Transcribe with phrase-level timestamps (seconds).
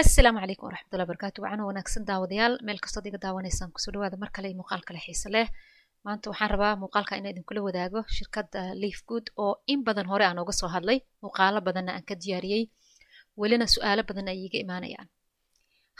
[0.00, 2.54] asalaamu calaykum waraxmatullahi barakaatu wacana wanaagsan daawadayaal.
[2.66, 5.48] Meel kastood iga daawanaysaan ku soo dhawaada mar kale iyo muuqaal kale xiise leh.
[6.04, 10.38] Maanta waxaan rabaa muuqaalka inaa idinkula wadaago shirkadda leaf good oo in badan hore aan
[10.42, 10.98] oga soo hadlay.
[11.22, 12.64] Muuqaalo badanna aan ka diyaariyey.
[13.40, 15.08] Welina su'aalo badan ay iga imaanayaan.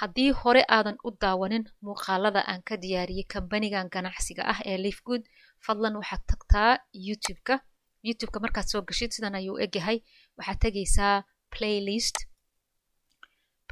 [0.01, 5.23] Haddii hore aadan u daawanin muuqaalada aan ka diyaariyey kambanigan ganacsiga ah ee leaf good
[5.67, 6.71] fadlan waxaad tagtaa
[7.07, 7.55] youtube-ka.
[8.07, 9.99] Youtube-ka markaad soo gashid sidan ayuu egyahay.
[10.39, 11.17] Waxaad tegaysaa
[11.55, 12.17] playlist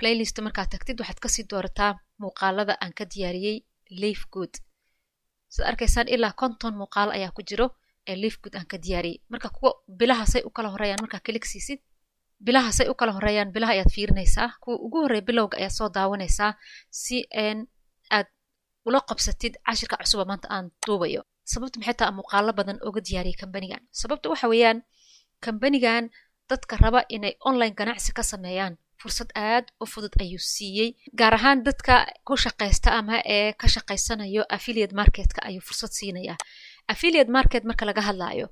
[0.03, 1.92] playlist markaad tagtid waxaad ka sii doorataa
[2.23, 3.59] muuqaalada aan ka diyaariyey
[4.01, 4.55] leaf good
[5.52, 7.66] siad arkaysaan ilaa konton muuqaalo ayaa ku jiro
[8.10, 9.19] ee leaf good aan ka diyaariyey.
[9.33, 11.80] Marka kuwa bilahasay u kala horeeyaan markaa kilig siisid
[12.46, 14.48] bilahasay u kala horeeyaan bilaha ayaad fiirinaysaa.
[14.62, 16.52] Kuwa ugu horreeya bilowga ayaad soo daawanaysaa.
[16.91, 17.16] Si
[18.10, 18.27] aad
[18.88, 21.23] ula qabsatid cashirka cusuba maanta aan duubayo.
[21.52, 23.82] Sababta maxay taa muuqaalo badan oga diyaariyay kambanigan?
[24.01, 24.79] Sababta waxa weeyaan
[25.45, 26.05] kambanigan
[26.51, 30.91] dadka raba inay online ganacsi ka sameeyaan fursad aad u fudud ayuu siiyey.
[31.19, 31.95] Gaar ahaan dadka
[32.27, 36.37] ku shaqaysta ama ee ka shaqaysanayo affiliate marketka ayuu fursad siinayaa.
[36.93, 38.46] Affiliate market marka laga hadlaayo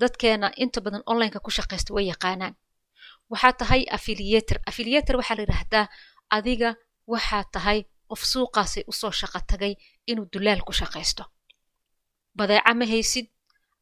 [0.00, 2.54] dadkeena inta badan onlineka ku shaqaysta way yaqaanaan.
[3.30, 4.58] Waxaa tahay affiliator.
[4.70, 5.86] Affiliator waxaa la yidhaahdaa
[6.36, 6.70] adiga
[7.12, 7.78] waxaa tahay
[8.10, 9.72] qof suuqaasay u soo shaqo tagay
[10.10, 11.24] inuu dulaal ku shaqaysto.
[12.38, 13.26] Badeeca ma haysid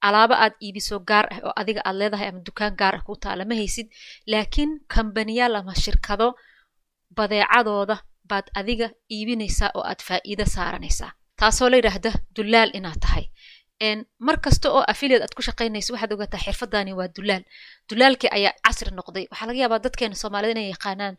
[0.07, 3.45] alaabo aad iibiso gaar ah oo adiga aad leedahay ama dukaan gaar ah ku taala
[3.51, 3.87] ma haysid.
[4.33, 6.29] Laakiin kambaniyaal ama shirkado
[7.17, 7.97] badeecadooda
[8.31, 11.13] baad adiga iibinaysaa oo aad faa'iido saaranaysaa.
[11.41, 13.27] Taasoo la yidhaahda dulaal inaad tahay.
[14.27, 17.43] Mar kasta oo affiliate aad ku shaqaynaysa waxaad ogaataa xirfadani waa dulaal
[17.91, 19.25] dulaalkii ayaa casri noqday.
[19.31, 21.15] Waxaa laga yaabaa dadkeena soomaalida inay yaqaanaan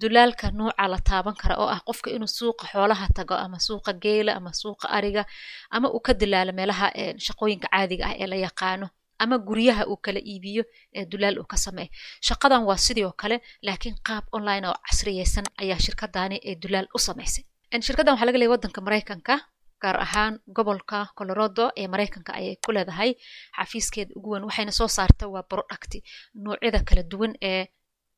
[0.00, 4.32] dulaalka nuuca la taaban kara oo ah qofka inuu suuqa xoolaha tago ama suuqa geela
[4.38, 5.22] ama suuqa ariga
[5.70, 6.86] ama uu ka dilaalo meelaha
[7.26, 8.86] shaqooyinka caadiga ah ee la yaqaano
[9.22, 11.88] ama guryaha uu kala iibiyo ee dulaal uu ka sameeyo.
[12.28, 13.36] Shaqadan waa sidii oo kale
[13.66, 17.44] laakiin qaab online oo casriyeysan ayaa shirkadani ee dulaal u samaysay
[17.86, 19.34] shirkaddan waxaa laga leeyay waddanka maraykanka
[19.82, 23.10] gaar ahaan gobolka colorado ee maraykanka ayay ku leedahay
[23.58, 24.44] xafiiskeeda ugu weyn.
[24.48, 25.98] Waxayna soo saarta waa producti
[26.44, 27.62] noocyada kala duwan ee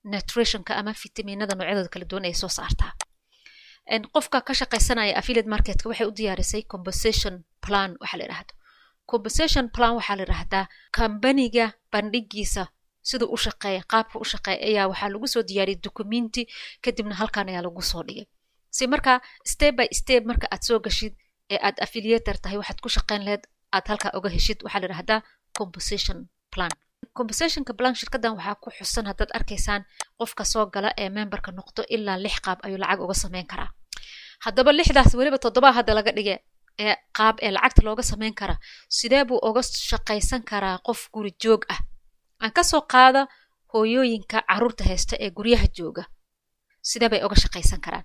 [0.05, 2.93] nutritionka ama fitaminada noocyadooda kala duwan ay soo saartaa.
[4.15, 8.53] Qofka ka shaqaysanaya affiliate marketka waxay u diyaarisay compensation plan waxaa la yidhahdo
[9.11, 10.65] compensation plan waxaa la yidhahdaa
[10.97, 12.63] kambaniga bandhigiisa
[13.09, 16.43] siduu u shaqeeya qaabka u shaqeeya ayaa waxaa lagu soo diyaariyay documenti
[16.85, 18.27] kadibna halkan ayaa lagu soo dhigay.
[18.77, 19.13] Si marka
[19.53, 21.15] step by step marka aad soo gashid
[21.51, 23.43] ee aad affiliator tahay waxaad ku shaqayn laheyd
[23.77, 25.21] aad halkaa oga heshid waxaa la yidhahdaa
[25.59, 26.19] compensation
[26.55, 26.73] plan
[27.19, 29.83] compensationka plan shirkaddan waxaa ku xusan haddaad arkaysaan
[30.19, 33.71] qofka soo gala ee memberka noqdo ilaa lix qaab ayuu lacag uga sameyn karaa.
[34.45, 36.35] Haddaba lixdaas weliba toddobaa hadda laga dhige
[36.85, 38.59] ee qaab ee lacagta looga sameyn karaa
[38.99, 41.81] sidee buu uga shaqaysan karaa qof guri joog ah?
[42.43, 43.27] Aan ka soo qaada
[43.73, 46.05] hooyooyinka carruurta haysta ee guryaha jooga
[46.91, 48.05] sidee bay uga shaqaysan karaan?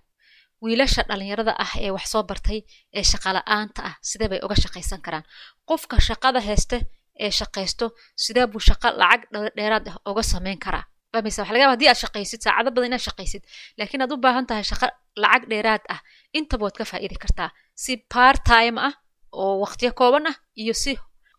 [0.63, 2.59] Wiilasha dhalinyarada ah ee wax soo bartay
[2.97, 5.23] ee shaqala-aanta ah sidee bay uga shaqaysan karaan?
[5.69, 6.77] Qofka shaqada haysta
[7.24, 7.85] ee shaqaysto
[8.24, 9.22] sidee buu shaqa lacag
[9.57, 10.85] dheeraad ah uga sameyn karaa?
[11.13, 13.41] Fahmaysa waxa laga yaba haddii aad shaqaysid saacado badan inaad shaqaysid
[13.78, 14.85] laakiin aad u baahan tahay shaqo
[15.23, 16.00] lacag dheeraad ah
[16.38, 17.50] intaba waad ka faa'idi kartaa.
[17.84, 18.94] Si part time ah
[19.41, 20.91] oo waqtiyo kooban ah iyo si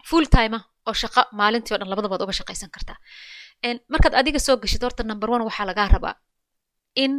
[0.09, 2.99] full time ah oo shaqo maalintii o dhan labadabaad uga shaqaysan kartaa.
[3.93, 6.15] Markaad adiga soo gashid horta number one waxaa lagaa rabaa
[7.05, 7.13] in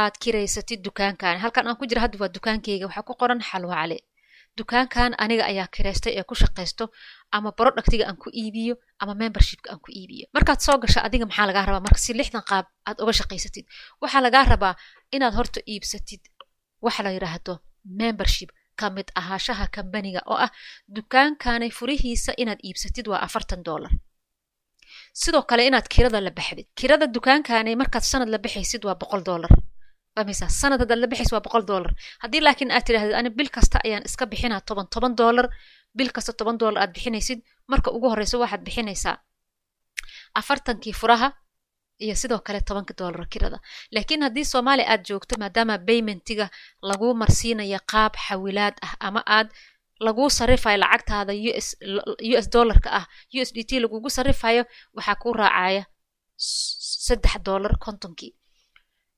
[0.00, 3.98] aad kiraysatid dukaankan halkan aan ku jira hadda waa dukaankeyga waxaa ku qoran xalwa cali
[4.58, 6.84] dukaankan aniga ayaa kiraystay ee ku shaqaysto
[7.36, 10.26] ama productiga aan ku iibiyo ama membershipka aan ku iibiyo.
[10.34, 11.80] Markaad soo gasho adiga maxaa lagaa rabaa?
[11.86, 13.64] Marka si lixdan qaab aad uga shaqaysatid
[14.02, 14.74] waxaa lagaa rabaa
[15.16, 16.20] inaad horta iibsatid
[16.84, 17.54] waxa la yidhaahdo
[18.00, 18.50] membership
[18.80, 20.50] ka mid ahaashaha kambaniga oo ah
[20.96, 23.92] dukaankanay furihiisa inaad iibsatid waa afartan dollar.
[25.20, 26.66] Sidoo kale inaad kirada la baxdid.
[26.78, 29.50] Kirada dukaankanay markaad sanad la baxaysid waa boqol dollar
[30.16, 31.92] sanad haddaad la bixaysa waa boqol dollar.
[32.22, 35.48] Haddii laakiin aad tidhahdid ani bil kasta ayaan iska bixinaa toban toban dollar.
[35.96, 37.40] Bil kasta toban dollar aad bixinaysid.
[37.68, 39.16] Marka ugu horreysa waxaad bixinaysaa
[40.34, 41.32] afartankii furaha
[42.04, 43.58] iyo sidoo kale tobanka dollar kirada.
[43.92, 46.46] Laakiin haddii soomaaliya aad joogto maadaama baymentiga
[46.82, 49.48] laguu marsiinaya qaab xawilaad ah ama aad
[50.06, 51.76] laguu sarifayo lacagtaada us
[52.30, 53.04] u s dollarka ah
[53.36, 54.64] u s d t lagugu sarifayo
[54.96, 55.84] waxaa kuu raacaya
[57.06, 58.32] saddex dollar kontonkii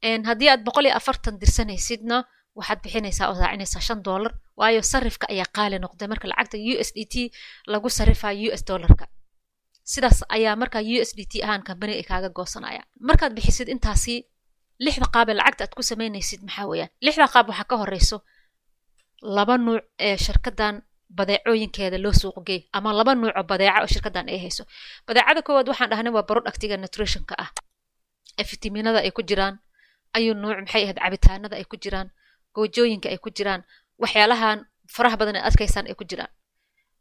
[0.02, 2.16] haddii aad boqol iyo afartan dirsanaysidna
[2.58, 6.90] waxaad bixinaysaa oo raacinaysaa shan dollar waayo sarifka ayaa qaali noqday marka lacagta u s
[6.96, 7.14] d t
[7.72, 9.04] lagu sarifayo u s dollarka.
[9.92, 14.14] Sidaas ayaa markaa u s d t ahaan kambaniga ay kaaga goosanaya markaad bixisid intaasi
[14.84, 16.90] lixda qaab ee lacagta aad ku samaynaysid maxaa weeyaan?
[17.06, 18.16] Lixda qaab waxaa ka horeyso
[19.36, 20.74] laba nuuc ee shirkadan
[21.18, 24.62] badeecooyinkeeda loo suuqgeey ama laba nuuc oo badeeca oo shirkadan ay hayso.
[25.06, 27.50] Badeecada koowaad waxaan dhahnay waa productiga nutritionka ah
[28.40, 29.54] ee fitaminada ay ku jiraan
[30.16, 30.98] ayuu nuuc maxay ahayd?
[31.04, 32.08] Cabitaanada ay ku jiraan
[32.54, 33.62] goojooyinka ay ku jiraan
[34.02, 34.58] waxyaalahan
[34.94, 36.30] faraha badan ee adkaysaan ay ku jiraan.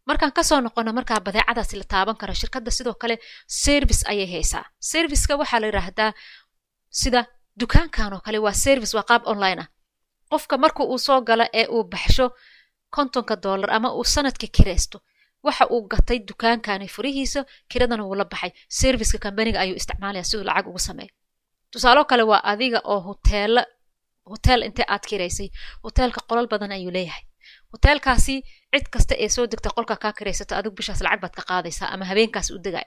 [0.07, 3.15] Markaan ka soo noqono markaa badeecadaasi la taaban karo shirkadda sidoo kale
[3.47, 4.65] service ayay haysaa.
[4.79, 6.11] Serviceka waxaa la yidhaahdaa
[6.89, 7.21] sida
[7.59, 9.67] dukaankan oo kale waa service waa qaab online ah.
[10.31, 12.25] Qofka marka uu soo galo ee uu baxsho
[12.95, 14.97] kontonka dollar ama uu sanadka kiraysto
[15.43, 18.51] waxa uu gatay dukaankani furihiisa kiradana wuu la baxay.
[18.69, 21.11] Serviceka kambaniga ayuu isticmaalaya siduu lacag ugu sameeya
[21.71, 23.63] tusaalo kale waa adiga oo hoteela
[24.31, 25.49] hotel intee aad kiraysay
[25.83, 27.23] hoteelka qolal badan ayuu leeyahay.
[27.73, 28.35] Hoteelkaasi
[28.73, 32.05] cid kasta ee soo degta qolka kaa kiraysato adigu bishaas lacag baad ka qaadaysaa ama
[32.05, 32.85] habeenkaas u degay.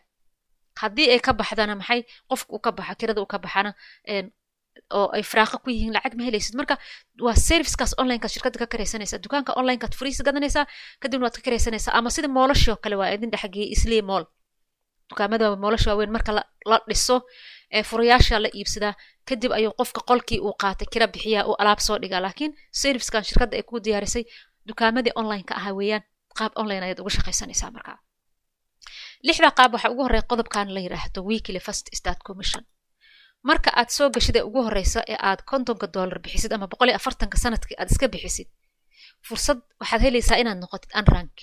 [0.81, 2.01] Haddii ay ka baxdana maxay?
[2.31, 3.71] Qofka uu ka baxa kirada uu ka baxana
[4.99, 6.55] oo ay firaaqa ku yihiin lacag ma helaysid.
[6.59, 6.75] Marka
[7.27, 10.67] waa servicekaas onlinekaad shirkadda ka karaysanaysaa dukaanka onlinekaad furiisa gadanaysaa
[11.03, 14.25] kadibna waad ka karaysanaysaa ama sida moolashii oo kale waa idin dhexgeeyay islee mool
[15.11, 16.33] dukaamada moolasha waaweyn marka
[16.71, 17.17] la dhiso
[17.79, 18.95] ee furayaasha la iibsadaa
[19.29, 22.21] kadib ayuu qofka qolkii uu qaatay kira bixiyaa uu alaab soo dhigaa.
[22.27, 24.25] Laakiin servicekan shirkadda ay ku diyaarisay
[24.69, 26.03] dukaamadii onlineka ahaa weeyaan
[26.39, 27.99] qaab online ayaad uga shaqaysanaysaa markaa
[29.27, 32.63] lixda qaab waxaa ugu horreeya qodobkan la yidhaahdo weekly first start commission.
[33.49, 36.97] Marka aad soo gashid ee ugu horreysa ee aad kontonka dollar bixisid ama boqol iyo
[37.01, 38.49] afartanka sannadkii aad iska bixisid
[39.29, 41.37] fursad waxaad helaysaa inaad noqotid unrank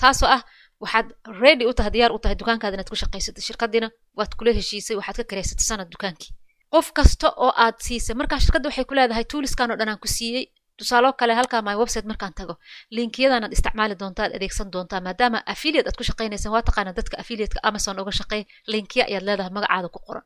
[0.00, 0.42] taasoo ah
[0.82, 1.06] waxaad
[1.42, 3.42] ready u diyaar u tahay dukaankaada inaad ku shaqaysatid.
[3.48, 3.88] Shirkadiina
[4.18, 6.32] waad kula heshiisay waxaad ka karaysatay sanad dukaankii
[6.74, 10.08] qof kasta oo aad siisay markaa shirkadda waxay ku leedahay tuuliskan oo dhan aan ku
[10.16, 10.46] siiyey.
[10.78, 12.54] Tusaalo kale halkaa my website markaan tago.
[12.96, 16.50] Linkiyadanaad isticmaali doontaa ad adeegsan doontaa maadaama affiliate aad ku shaqaynaysan.
[16.54, 18.42] Waa taqaana dadka affiliateka amazon uga shaqeey
[18.72, 20.24] linkiya ayaad leedahay magacaada ku qoran.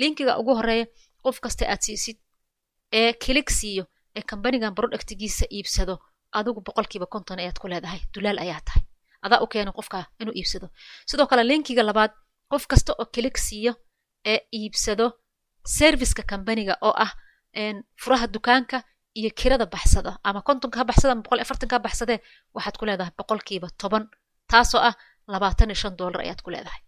[0.00, 0.86] Linkiga ugu horreeya
[1.24, 2.18] qof kasta aad siisid
[2.92, 3.84] ee kilig siiyo
[4.16, 5.94] ee kambanigan productigiisa iibsado
[6.38, 8.00] adigu boqolkiiba konton ayaad ku leedahay.
[8.14, 8.82] Dulaal ayaa tahay
[9.26, 10.66] adaa u keena qofka inuu iibsado.
[11.10, 12.12] Sidoo kale linkiga labaad
[12.52, 13.72] qof kasta oo kilig siiyo
[14.32, 15.06] ee iibsado
[15.78, 17.12] serviceka kambaniga oo ah
[18.02, 18.78] furaha dukaanka
[19.18, 22.18] iyo kirada baxsada ama kontonka ha baxsada ama boqol afartanka ha baxsadee
[22.54, 24.04] waxaad ku leedahay boqolkiiba toban
[24.50, 24.94] taasoo ah
[25.32, 26.80] labaatan iyo shan dollar ayaad ku leedahay.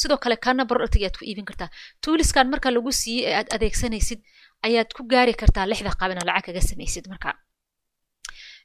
[0.00, 1.70] Sidoo kale kana productig ayaad ku iibin kartaa.
[2.04, 4.20] Tuuliskan marka lagu siiyey ee aad adeegsanaysid
[4.66, 7.28] ayaad ku gaari kartaa lixda qaab inaad lacag kaga samaysid marka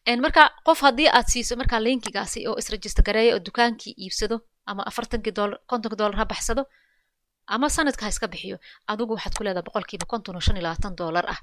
[0.07, 5.31] marka qof haddii aad siiso markaa linkigaasi oo isregister gareeya oo dukaankii iibsado ama afartankii
[5.31, 6.65] dollar kontonka dollar ha baxsado
[7.47, 8.57] ama sanadka ha iska bixiyo
[8.87, 11.39] adigu waxaad ku leedahay boqolkiiba konton oo shan iyo labaatan dollar ah.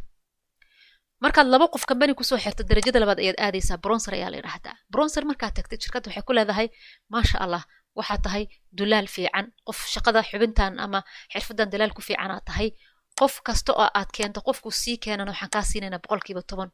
[1.20, 4.74] Markaad laba qof kambani ku soo xirta darajada labaad ayaad aadaysaa bronser ayaa la yidhaahdaa.
[4.92, 6.68] Bronser markaad tagtid shirkadda waxay ku leedahay
[7.12, 7.62] maasha allah
[7.98, 8.44] waxaad tahay
[8.78, 9.46] dulaal fiican.
[9.66, 11.02] Qof shaqada xubintan ama
[11.32, 12.68] xirfadan dalaal ku fiicanaad tahay.
[13.18, 16.70] Qof kasta oo aad keento qofku sii keenana waxaan kaa siinaynaa boqolkiiba toban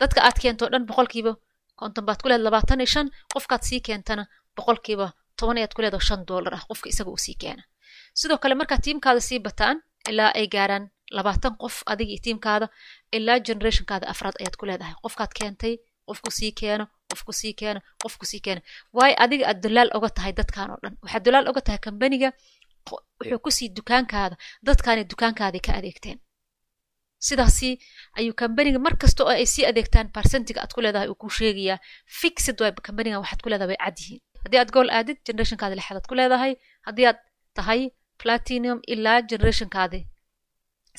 [0.00, 1.32] dadka aad keento dhan boqolkiiba
[1.80, 4.24] konton baad ku leedahay labaatan iyo shan qofkaad sii keentana
[4.56, 5.06] boqolkiiba
[5.38, 7.62] toban ayaad ku leedahay shan dollar ah qofka isaga uu sii keena.
[8.18, 9.76] Sidoo kale markaad tiimkaada sii bataan
[10.10, 10.84] ilaa ay gaaraan
[11.16, 12.66] labaatan qof adiga iyo tiimkaada
[13.16, 14.94] ilaa generationkaada afraad ayaad ku leedahay.
[15.04, 15.74] Qofkaad keentay
[16.08, 18.60] qofku sii keeno qofku sii keeno qofku sii keeno.
[18.96, 20.94] Waayo adiga aad dulaal oga tahay dadkan oo dhan.
[21.02, 22.30] Waxaad dulaal oga tahay kambaniga
[22.90, 26.18] wuxuu ku sii dukaankaada dadkaanay dukaankaadii ka adeegteen
[27.28, 27.70] sidaasi
[28.18, 31.78] ayuu kambaniga mar kasta oo ay sii adeegtaan barsentiga aad ku leedahay uu kuu sheegayaa.
[32.20, 33.98] Fixed waay kambaniga waxaad ku leedahay way cad
[34.44, 36.52] haddii aad gool aadid generationkaada lixaad aad ku leedahay.
[36.86, 37.18] Haddii aad
[37.58, 37.80] tahay
[38.22, 40.00] platinum ilaa generationkaadi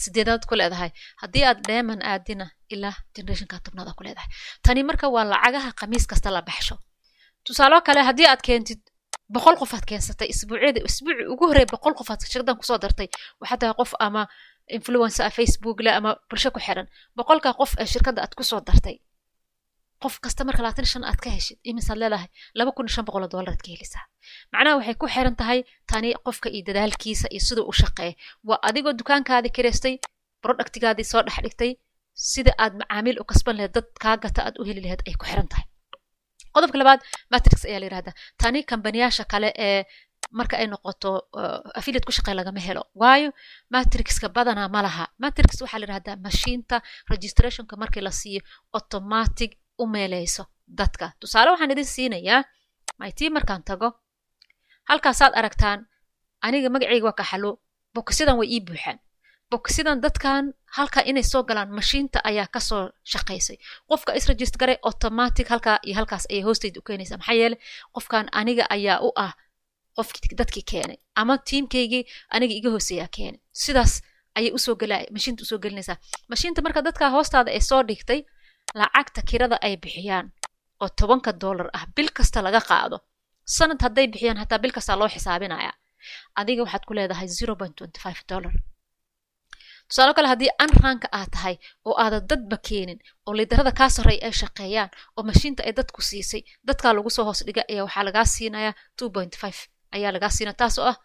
[0.03, 0.91] sideedaad ku leedahay.
[1.21, 4.29] Haddii aad dheeman aadina ilaa generationkaa tobnaad ku leedahay.
[4.65, 6.75] Tani marka waa lacagaha khamiis kasta la baxsho.
[7.46, 8.81] Tusaalo kale haddii aad keentid
[9.36, 13.07] boqol qof aad keensatay isbuucyada isbuuci ugu horreeya boqol qof aad shirkadan ku soo dartay
[13.41, 14.22] waxaa tahay qof ama
[14.77, 16.88] influencer ah facebook le ama bulsho ku xiran.
[17.17, 18.97] Boqolkaa qof ee shirkadda aad ku soo dartay
[20.03, 23.31] qof kasta marka labaatan shan aad ka heshid imisaad leedahay laba kun shan boqol oo
[23.33, 24.03] dollar aad ka helisaa.
[24.53, 25.59] Macnaha waxay ku xiran tahay
[25.89, 28.13] tani qofka iyo dadaalkiisa iyo siduu u shaqeeya
[28.47, 29.95] waa adigoo dukaankaadii kireystay
[30.43, 31.71] productigaadii soo dhex dhigtay
[32.31, 35.25] sida aad macaamiil u kasban lahayd dad kaa gata aad u heli lahayd ay ku
[35.29, 35.65] xiran tahay.
[36.55, 37.01] Qodobka labaad
[37.33, 38.15] matrix ayaa la yirahdaa.
[38.41, 39.81] Tani kambaniyaasha kale ee
[40.31, 41.12] marka ay noqoto
[41.79, 42.84] affiliate ku shaqey lagama helo.
[42.96, 43.29] Waayo
[43.69, 45.05] matrixka badanaa ma laha.
[45.19, 48.41] Matrix waxaa la yirahdaa mashiinta registrationka markii la siiyo
[48.74, 51.12] automatic u meeleyso dadka.
[51.19, 52.43] Tusaale waxaan idin siinayaa
[53.00, 53.88] mytii markaan tago
[54.89, 55.79] halkaasaad aragtaan
[56.41, 57.51] aniga magacayga waa kaxalo
[57.93, 59.00] bokisyadan way ii buuxaan.
[59.51, 63.57] Bokisyadan dadkan halka inay soo galaan mashiinta ayaa ka soo shaqaysay
[63.89, 67.17] qofka isregister garay automatic halkaa iyo halkaas ayay hoostayda u keenaysaa.
[67.17, 67.57] Maxaa yeele
[67.96, 69.34] qofkan aniga ayaa u ah
[69.98, 72.04] qofki dadkii keenay ama tiimkaygii
[72.36, 73.39] aniga iga hooseeyaa keenay.
[73.63, 73.94] Sidaas
[74.38, 75.98] ayay u soo gela mashiinta u soo gelinaysaa.
[76.32, 78.20] Mashiinta marka dadka hoostaada ay soo dhigtay
[78.80, 80.27] lacagta kirada ay bixiyaan
[80.82, 82.98] oo tobanka dollar ah bil kasta laga qaado.
[83.46, 85.72] Sanad hadday bixiyaan hataa bil kasta loo xisaabinaya.
[86.39, 87.27] Adiga waxaad ku leedahay
[88.30, 88.54] dollar.
[89.89, 91.56] Tusaalo kale haddii anranka aad tahay
[91.88, 96.42] oo aadan dadba keenin oo liidarada kaa sarreeya ay shaqeeyaan oo mashiinta ay dadku siisay
[96.68, 98.74] dadkaa lagu soo hoos dhiga ayaa waxaa lagaa siinayaa
[99.96, 100.98] ayaa lagaa siinaya taas oo ah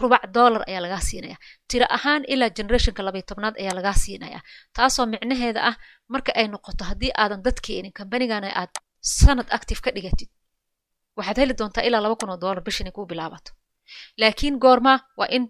[0.00, 1.36] rubac dollar ayaa lagaa siinaya.
[1.68, 4.40] Tiro ahaan ilaa generationka labay tobnaad ayaa lagaa siinaya.
[4.76, 5.76] Taasoo micnaheeda ah
[6.12, 10.28] marka ay noqoto haddii aadan dad keenin kambanigana aad sanad active ka dhigatid
[11.16, 13.50] waxaad heli doontaa ilaa laba kun oo dollar bishan kuu bilaabato.
[14.20, 15.44] Laakiin goorma waa in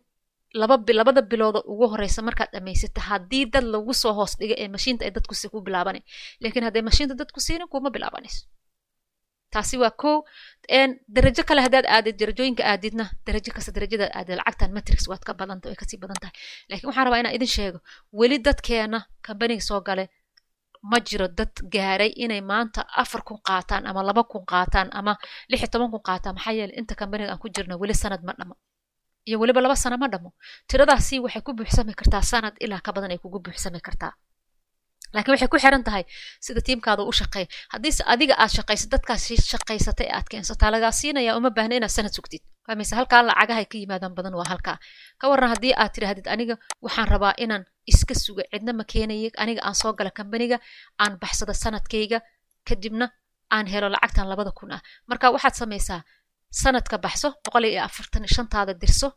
[0.61, 5.03] laba labada bilooda ugu horeysa markaad dhamaysata haddii dad lagu soo hoos dhiga ee mashiinta
[5.05, 6.03] ay dadku ku bilaabanay
[6.43, 8.41] laakiin hadday mashiinta dadku siinin kuma bilaabanayso
[9.55, 10.13] taasi waa ko
[11.17, 15.69] darajo kale haddaad aadid darajooyinka aadidna darajo kasta darajada aadid lacagtan matrix waad ka badanta
[15.71, 16.35] way ka sii badan tahay
[16.69, 17.79] laakiin waxaan rabaa inaan idin sheego
[18.19, 20.05] weli dadkeena kambaniga soo gale
[20.91, 25.13] ma jiro dad gaaray inay maanta afar kun qaataan ama laba kun qaataan ama
[25.51, 26.35] lix iyo toban kun qaataan.
[26.37, 28.55] Maxaa yeeley inta kambaniga aan ku jirno weli sanad ma dhamo.
[29.29, 30.31] Iyo weliba laba sano ma dhamo.
[30.69, 34.13] Tiradaasi waxay ku buuxsami kartaa sanad ilaa ka badan ay kugu buuxsami kartaa
[35.15, 36.05] laakiin waxay ku xiran tahay
[36.47, 41.51] sida tiimkaada u shaqeeya haddiise adiga aad shaqaysa dadkaas shaqaysatay aad keensataa lagaa siinaya uma
[41.57, 42.43] baahna inaad sanad sugtid.
[42.67, 44.77] Fahmaysa halkaa lacagahay ka yimaadaan badan waa halkaa.
[45.21, 46.55] Ka warran haddii aad tidhaahdid aniga
[46.85, 50.57] waxaan rabaa inaan iska suga cidna ma keenaya aniga aan soo gala kambaniga
[51.03, 52.19] aan baxsada sanadkayga
[52.69, 53.07] kadibna
[53.55, 54.81] aan helo lacagtan labada kun ah.
[55.09, 56.01] Marka waxaad samaysaa
[56.63, 59.09] sanadka baxso boqol iyo afartan shantaada dirso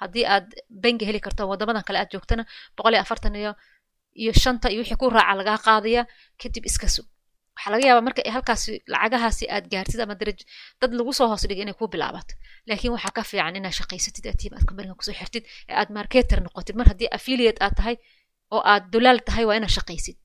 [0.00, 0.46] haddii aad
[0.82, 2.42] bengi heli karto wadamadan kale aad joogtana
[2.76, 3.52] boqol iyo afartan iyo
[4.22, 6.02] iyo shanta iyo wixii ku raaca lagaa qaadaya
[6.42, 7.06] kadib iska sug
[7.56, 10.40] waxaa laga yaabaa marka halkaasi lacagahaasi aad gaartid ama daraj
[10.80, 12.32] dad lagu soo hoos dhigay inay ku bilaabato.
[12.68, 15.90] Laakiin waxaa ka fiican inaad shaqaysatid ee tiim aad kambaniga ku soo xirtid ee aad
[15.98, 16.74] marketer noqotid.
[16.80, 17.96] Mar haddii affiliate aad tahay
[18.54, 20.16] oo aad dulaal tahay waa inaad shaqaysid.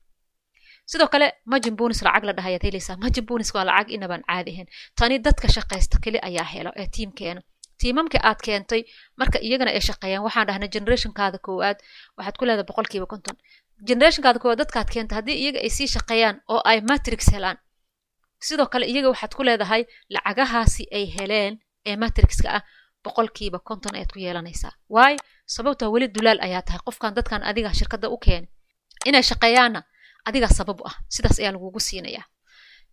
[0.90, 4.68] Sidoo kale majin bunis lacag la dhahayaad helaysaa majin bunis waa lacag inabaan caadi ahayn.
[4.98, 7.40] Tani dadka shaqaysta keli ayaa helo ee tiimkeena
[7.80, 8.80] tiimamka aad keentay
[9.20, 11.78] marka iyagana ay shaqeeyaan waxaan dhahnay generationkaada koowaad
[12.18, 13.36] waxaad ku leedahay boqolkiiba konton
[13.88, 17.58] generationkaada koowaad dadkaad keenta haddii iyaga ay sii shaqeeyaan oo ay matrix helaan.
[18.46, 19.82] Sidoo kale iyaga waxaad ku leedahay
[20.14, 21.52] lacagahaasi ay heleen
[21.86, 22.62] ee matrixka ah
[23.04, 24.72] boqolkiiba konton ayaad ku yeelanaysaa.
[24.94, 26.80] Waayo sababtaa weli dulaal ayaa tahay.
[26.86, 28.48] Qofkan dadkan adiga shirkadda u keenay
[29.06, 29.80] inay shaqeeyaanna
[30.24, 30.96] adigaa sabab u ah.
[31.08, 32.24] Sidaas ayaa lagugu siinayaa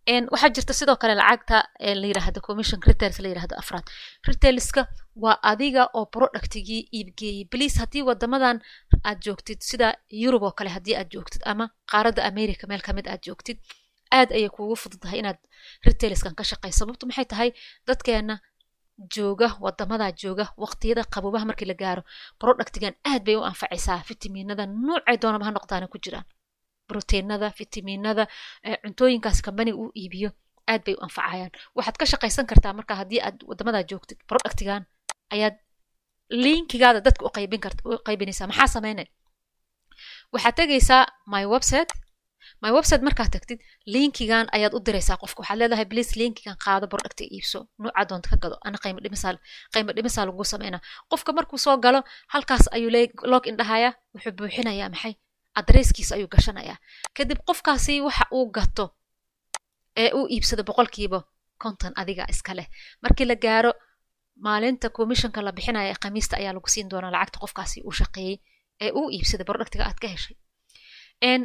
[0.08, 1.56] waxaa jirta sidoo kale lacagta
[2.00, 3.84] la yiraahdo commission retails la yiraahdo afraad.
[4.28, 8.60] Retailska waa adiga oo productigii iibgeeyey bliis haddii wadamadan
[9.04, 13.06] aad joogtid sida yurub oo kale haddii aad joogtid ama qaaradda america meel ka mid
[13.08, 13.58] aad joogtid
[14.18, 15.38] aad ayay kuugu fududahay inaad
[15.86, 17.50] retailskan ka shaqay sababtu maxay tahay?
[17.86, 18.38] Dadkeena
[19.14, 22.02] jooga wadamadaa jooga waqtiyada qabobaha markii la gaaro
[22.40, 24.02] productigan aad bay u anfacaysaa.
[24.08, 26.24] Fitamiinada noocay doonaba ha noqdaana ku jiraan
[26.90, 28.24] broteinada fitamiinada
[28.84, 30.30] cuntooyinkaas kambaniga uu iibiyo
[30.72, 31.52] aad bay u anfacayaan.
[31.76, 34.82] Waxaad ka shaqaysan kartaa marka haddii aad wadamadaa joogtid productigan
[35.34, 35.56] ayaad
[36.44, 37.30] linkigaada dadka u
[38.50, 39.06] maxaa sameynay?
[40.32, 41.92] Waxaad tegaysaa my website.
[42.62, 43.60] My website markaad tagtid
[43.94, 45.38] linkigan ayaad u diraysaa qofka.
[45.42, 47.58] Waxaad leedahay please linkigan qaado producta iibso.
[47.82, 48.56] Nuuca doonta ka gado.
[48.66, 49.00] Ana qaymo
[49.96, 50.80] dhimisaa lagu sameynaa.
[51.10, 52.00] Qofka markuu soo galo
[52.32, 52.90] halkaas ayuu
[53.32, 55.14] log in dhahaya wuxuu buuxinayaa maxay
[55.54, 56.76] adresskiisa ayuu gashanayaa.
[57.16, 58.86] Kadib qofkaasi waxa uu gato
[59.96, 61.18] ee uu iibsado boqolkiiba
[61.62, 62.66] konton adiga iska leh.
[63.02, 63.72] Markii la gaaro
[64.36, 68.36] maalinta commissionka la bixinaya khamiista ayaa lagu siin doonaa lacagta qofkaasi uu shaqeeyey
[68.80, 70.36] ee uu iibsaday productiga aad ka heshay.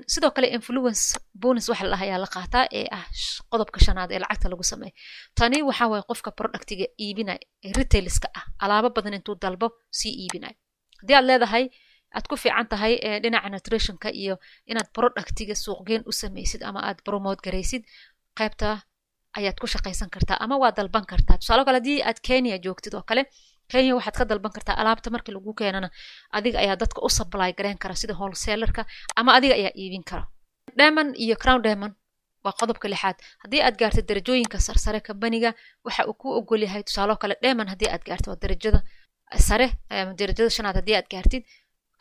[0.07, 3.05] Sidoo kale influence bonus waxa la ayaa la qaataa ee ah
[3.51, 4.93] qodobka shanaad ee lacagta lagu sameeyo
[5.37, 7.39] tani waxa waye qofka productiga iibinay
[7.77, 8.45] retailska ah.
[8.63, 9.67] Alaabo badan intuu dalbo
[9.99, 10.53] sii iibinay
[11.01, 11.65] haddii aad leedahay
[12.17, 12.93] aad ku fiican tahay
[13.23, 14.35] dhinaca nutritionka iyo
[14.71, 17.83] inaad productiga suuqgeen u samaysid ama aad promote garaysid
[18.39, 18.67] qaybta
[19.39, 21.37] ayaad ku shaqaysan kartaa ama waa dalban kartaa.
[21.41, 23.23] Tusaale kale haddii aad kenya joogtid oo kale
[23.71, 25.89] kenya waxaad ka dalban kartaa alaabta markii lagu keenana
[26.37, 28.81] adiga ayaa dadka u supply garayn kara sida wholesalerka
[29.19, 30.23] ama adiga ayaa iibin kara.
[30.77, 31.93] Diamond iyo crown diamond
[32.45, 33.17] waa qodobka lixaad.
[33.43, 35.51] Haddii aad gaartid darajooyinka sarsare kambaniga
[35.85, 38.79] waxa uu ku ogol yahay tusaalo kale diamond haddii aad gaartid waa darajada
[39.47, 39.67] sare
[40.19, 41.43] darajada shanaad haddii aad gaartid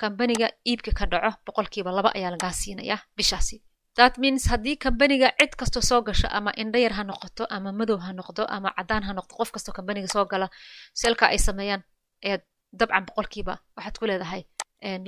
[0.00, 3.62] kambaniga iibka ka dhaco boqolkiiba laba ayaa lagaa siinayaa bishaasi.
[3.96, 8.12] That means haddii kambaniga cid kastoo soo gasho ama indhayar ha noqoto ama madow ha
[8.12, 10.48] noqdo ama cadaan ha noqdo qof kastoo kambaniga soo gala
[10.94, 11.82] selka ay sameeyaan
[12.24, 12.42] ayaad
[12.78, 14.42] dabcan boqolkiiba waxaad ku leedahay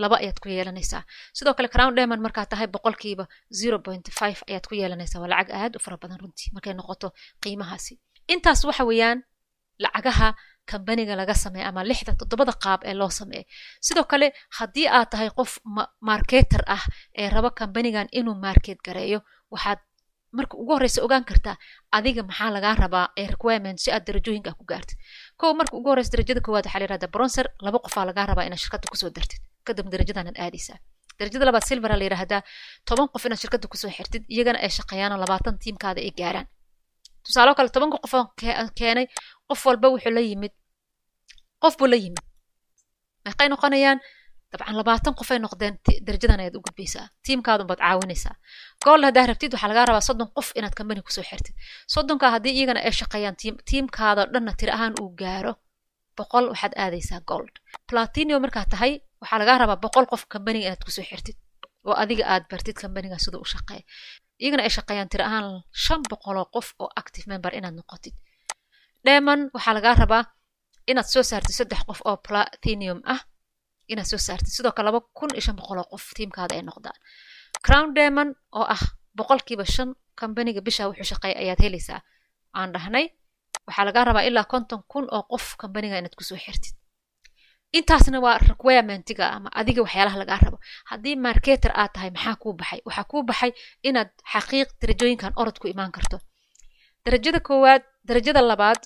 [0.02, 1.02] laba ayaad ku yeelanaysaa.
[1.36, 3.24] Sidoo kale crown diamond markaad tahay boqolkiiba
[3.60, 5.20] zero point five ayaad ku yeelanaysaa.
[5.22, 7.08] Waa lacag aad u fara badan runtii markay noqoto
[7.42, 7.98] qiimahaasi.
[8.32, 9.18] Intaas waxa weeyaan
[9.84, 10.28] lacagaha
[10.70, 13.44] kambaniga laga sameeya ama lixda toddobada qaab ee loo sameeya
[13.87, 14.26] sidoo kale
[14.58, 15.52] haddii aad tahay qof
[16.11, 16.82] marketer ah
[17.20, 19.18] ee rabo kambanigan inuu market gareeyo
[19.54, 19.78] waxaad
[20.38, 21.56] marka ugu horreysa ogaan kartaa
[21.96, 24.99] adiga maxaa lagaa rabaa ee requirement si aad darajooyinka ku gaartid
[25.40, 28.61] kow marka ugu horreysa darajada koowaad waxaa la yirahdaa bronser laba qofaa lagaa rabaa inaad
[28.64, 30.78] shirkadda ku soo dartid kadib darajadaanad aadaysaa.
[31.18, 32.40] Darajada labaad silvera la yidhaahdaa
[32.88, 36.46] toban qof inaad shirkadda ku soo xirtid iyagana ay shaqeeyaanoo labaatan tiimkaada ay gaaraan.
[37.25, 38.14] Tusaalo kale tobanka qof
[38.78, 39.06] keenay
[39.48, 40.52] qof walba wuxuu la yimid.
[41.62, 42.22] Qof buu la yimid.
[43.24, 43.98] Meeqay noqonayaan?
[44.52, 45.74] Dabcan labaatan qofay noqdeen
[46.06, 47.06] darajadan ayaad u gudbaysaa.
[47.26, 48.34] Tiimkaadun baad caawinaysaa.
[48.84, 51.54] Gool haddaa rabtid waxaa lagaa rabaa soddon qof inaad kambani ku soo xirtid.
[51.94, 53.36] Soddonkaa haddii iyagana ay shaqeeyaan
[53.68, 55.52] tiimkaada dhanna tiri ahaan uu gaaro
[56.16, 57.54] boqol waxaad aadaysaa gold.
[57.90, 61.36] Platinio markaad tahay waxaa lagaa rabaa boqol qof kambaniga inaad ku soo xirtid
[61.86, 63.82] oo adiga aad bartid kambaniga siduu u shaqeeya.
[64.42, 65.46] Iyagana ay shaqeeyaan tiri ahaan
[65.84, 68.14] shan boqoloo qof oo active member inaad noqotid
[69.06, 70.25] dheeman waxaa lagaa rabaa
[70.90, 73.20] inaad soo saartid saddex qof oo platinium ah
[73.92, 74.48] inaad soo saartid.
[74.56, 76.96] Sidoo kale laba kun iyo shan boqoloo qof tiimkaada ay noqdaan.
[77.66, 78.82] Crown demon oo ah
[79.16, 82.00] boqolkiiba shan kambaniga bisha wuxuu shaqeeya ayaad helaysaa.
[82.58, 83.06] Aan dhahnay
[83.66, 86.75] waxaa lagaa rabaa ilaa konton kun oo qof kambaniga inaad ku soo xirtid.
[87.78, 90.58] Intaasna waa requirementiga ama adiga waxyaalaha lagaa rabo.
[90.90, 92.80] Haddii marketer aad tahay maxaa kuu baxay?
[92.86, 93.52] Waxaa kuu baxay
[93.88, 96.16] inaad xaqiiq darajooyinkan orod ku imaan karto.
[97.04, 98.80] Darajada koowaad darajada labaad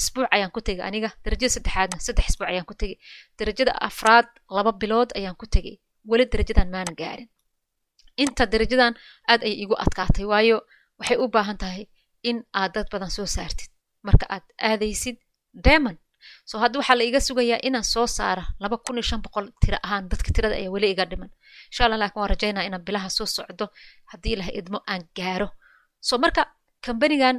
[0.00, 1.10] isbuuc ayaan ku tegay aniga.
[1.24, 2.96] Darajada saddexaadna saddex isbuuc ayaan ku tegay
[3.38, 4.26] darajada afraad
[4.56, 5.76] laba bilood ayaan ku tegay
[6.10, 7.28] weli darajadan maana gaarin.
[8.22, 8.92] Inta darajadan
[9.30, 10.56] aad ay igu adkaatay waayo
[10.98, 11.84] waxay u baahan tahay
[12.28, 13.70] in aad dad badan soo saartid.
[14.06, 15.16] Marka aad aadaysid
[15.66, 15.96] demon.
[16.48, 19.78] So hadda waxaa la iga sugayaa inaan soo saara laba kun iyo shan boqol tira
[19.86, 21.30] ahaan dadka tirada ayaa weli iga dhiman.
[21.70, 23.66] Insha allah laakiin waan rajaynaa inaan bilaha soo socdo
[24.10, 25.48] haddii ilahay idmo aan gaaro.
[26.00, 26.42] So marka
[26.84, 27.36] kambanigan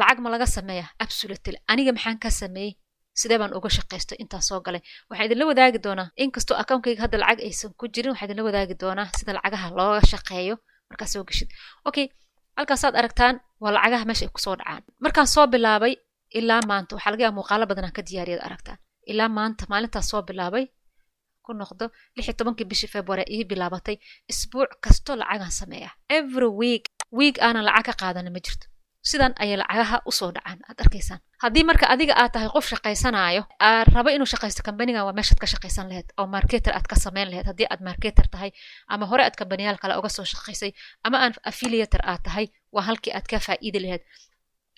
[0.00, 1.56] lacag ma laga sameeya absolutely.
[1.70, 2.72] Aniga maxaan ka sameeyey?
[3.20, 4.80] Sidee baan uga shaqaysto intaan soo galay.
[5.10, 6.08] Waxaa idinla wadaagi doonaa.
[6.22, 10.54] Inkastoo akaunkayga hadda lacag aysan ku jirin waxaa idinla wadaagi doonaa sida lacagaha looga shaqeeyo.
[10.90, 11.48] Markaa soo geshid.
[11.88, 12.06] Okay
[12.56, 14.82] halkaasaad aragtaan waa lacagaha meesha ay ku soo dhacaan.
[15.04, 15.94] Markaan soo bilaabay
[16.38, 18.78] ilaa maanta waxaa laga yaaba muuqaalo badanaan ka diyaariyad aragtaan.
[19.10, 20.64] Ilaa maanta maalintaas soo bilaabay
[21.44, 21.84] ku noqdo
[22.16, 23.96] lix tobankii bishii february ii bilaabatay.
[24.32, 26.84] Isbuuc kasto lacagaan sameeya every week
[27.18, 28.66] week aanan lacag ka qaadana ma jirto
[29.10, 33.42] sidan ayay lacagaha u soo dhacaan aad arkaysaan haddii marka adiga aad tahay qof shaqaysanaayo
[33.68, 37.28] aad rabo inuu shaqaysto kambanigan waa meeshaad ka shaqaysan laheyd oo marketer aad ka samayn
[37.30, 37.46] laheyd.
[37.50, 38.50] Haddii aad marketer tahay
[38.92, 40.70] ama hore aad kambaniyaal kale uga soo shaqaysay
[41.06, 44.02] ama aan affiliator aad tahay waa halkii aad ka faa'iidi laheyd.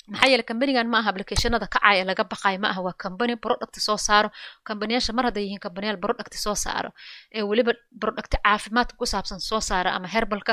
[0.09, 3.97] Maxaa yeele kambanigan ma aha applicationada kacaya laga baqayo ma aha waa kambani product soo
[4.07, 4.29] saaro.
[4.69, 6.91] Kambaniyaasha mar hadday yihiin kambaniyaal product soo saaro
[7.37, 10.53] ee weliba product caafimaadka ku saabsan soo saara ama herbalka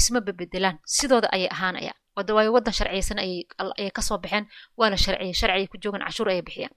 [0.00, 4.44] isma bebedelaan sidooda ayay ahaanayaan waayo waddan sharciyeysan ayay ka soo baxeen
[4.78, 6.74] waa la sharciyay ku joogan cashuur ayay bixiyaan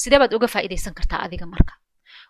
[0.00, 1.72] sidee baad uga faa'iidaysan kartaa adiga marka?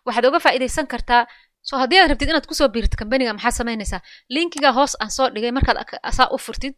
[0.05, 1.21] Waxaad uga faa'iidaysan kartaa
[1.67, 4.01] so haddii aad rabtid inaad ku soo biirtid kambaniga maxaad samaynaysaa?
[4.35, 5.77] Linkiga hoos aan soo dhigay markaad
[6.17, 6.73] saa u furtid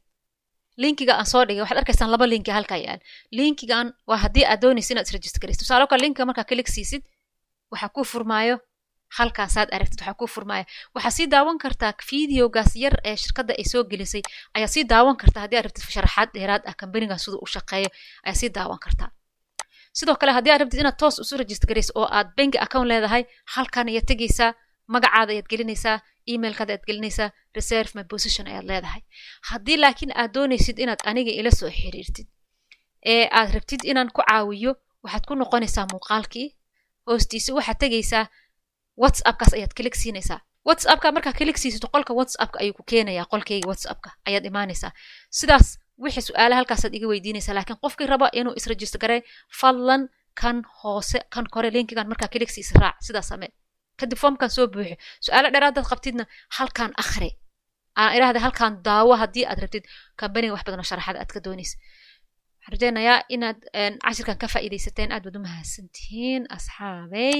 [0.84, 3.00] linkiga aan soo dhigay waxaad arkaysaan laba linki halkaa yaal.
[3.38, 7.04] Linkigan waa haddii aad doonaysa inaad isregister garaysid tusaale kale linkiga markaa kalik siisid
[7.72, 8.56] waxaa kuu furmaayo
[9.18, 13.84] halkaasaad aragtid waxaa kuu furmaaya waxaa sii daawan kartaa videogaas yar ee shirkadda ay soo
[13.92, 14.22] gelisay.
[14.56, 17.90] Ayaa sii daawan kartaa haddii aad rabtid sharaxaad dheeraad ah kambanigan siduu u shaqeeyo
[18.26, 19.10] ayaa sii daawan kartaa
[20.00, 23.24] sidoo kale haddii aad rabtid inaad toos isu register garayso oo aad banki account leedahay
[23.56, 24.52] halkan ayaad tegaysaa
[24.94, 25.98] magacaada ayaad gelinaysaa
[26.34, 29.02] emailkaada ayaad gelinaysaa reserve my position ayaad leedahay.
[29.50, 32.28] Haddii laakiin aad doonaysid inaad aniga ila soo xiriirtid
[33.14, 34.72] ee aad rabtid inaan ku caawiyo
[35.04, 36.48] waxaad ku noqonaysaa muuqaalkii
[37.08, 38.26] hoostiisa waxaad tegaysaa
[39.02, 40.40] whatsappkaas ayaad kalik siinaysaa.
[40.68, 44.92] Whatsappka markaa kalik siisato qolka whatsappka ayuu ku keenayaa qolkayga whatsappka ayaad imaanaysaa.
[45.40, 45.68] Sidaas
[46.04, 48.54] wixii su'aalaha halkaasaad iga weydiinaysaa laakiin qofkii raba inuu
[49.04, 49.22] garey
[49.60, 50.02] fadlan
[50.42, 52.96] kan hoose kan kore linkigan markaa kalik siisa raac.
[53.08, 53.52] Sidaas samee
[54.00, 54.96] kadib foomkan soo buuxi.
[55.26, 56.24] Su'aalo dheeraadaad qabtidna
[56.58, 57.32] halkaan akhri.
[58.02, 59.86] Aan idhaahda halkaan daawo haddii aad rabtid
[60.20, 61.78] kambaniga wax badanoo sharaxada aad ka doonaysa.
[62.60, 63.60] Waxaan rajaynayaa inaad
[64.04, 65.10] cashirkan ka faa'iidaysateen.
[65.16, 67.40] Aad baad u mahadsantihiin asxaabey